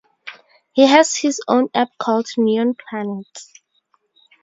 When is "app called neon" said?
1.75-2.73